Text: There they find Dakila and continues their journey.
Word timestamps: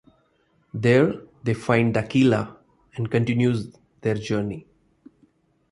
There 0.73 1.13
they 1.43 1.53
find 1.53 1.93
Dakila 1.93 2.57
and 2.95 3.11
continues 3.11 3.67
their 4.01 4.15
journey. 4.15 4.65